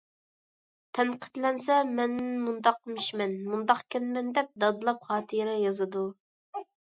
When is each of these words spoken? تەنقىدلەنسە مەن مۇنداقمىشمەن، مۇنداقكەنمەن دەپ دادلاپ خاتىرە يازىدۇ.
تەنقىدلەنسە 0.99 1.75
مەن 1.99 2.15
مۇنداقمىشمەن، 2.45 3.35
مۇنداقكەنمەن 3.51 4.33
دەپ 4.39 4.49
دادلاپ 4.65 5.05
خاتىرە 5.11 5.55
يازىدۇ. 5.65 6.03